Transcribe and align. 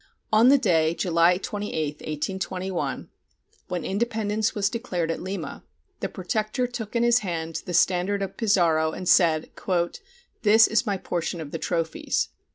On 0.33 0.49
the 0.49 0.57
day 0.57 0.95
(July 0.95 1.37
28, 1.37 1.97
1821) 1.97 3.09
when 3.67 3.85
independence 3.85 4.55
was 4.55 4.67
declared 4.67 5.11
at 5.11 5.21
Lima, 5.21 5.63
the 5.99 6.09
protector 6.09 6.65
took 6.65 6.95
in 6.95 7.03
his 7.03 7.19
hand 7.19 7.61
the 7.67 7.73
standard 7.75 8.23
of 8.23 8.35
Pizarro 8.35 8.93
and 8.93 9.07
said, 9.07 9.51
"This 10.41 10.65
is 10.67 10.87
my 10.87 10.97
portion 10.97 11.39
of 11.39 11.51
the 11.51 11.59
trophies." 11.59 12.29